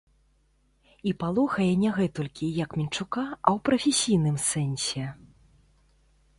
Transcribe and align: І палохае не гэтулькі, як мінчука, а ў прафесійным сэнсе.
І 1.11 1.13
палохае 1.23 1.67
не 1.83 1.91
гэтулькі, 1.99 2.49
як 2.63 2.71
мінчука, 2.79 3.27
а 3.35 3.55
ў 3.59 3.65
прафесійным 3.69 4.37
сэнсе. 4.49 5.03